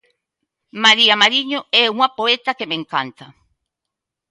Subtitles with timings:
[0.85, 3.25] María Mariño é unha poeta que me encanta.